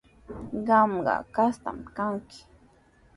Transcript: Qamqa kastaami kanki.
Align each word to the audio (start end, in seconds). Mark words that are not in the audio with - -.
Qamqa 0.67 1.15
kastaami 1.35 1.85
kanki. 1.97 2.39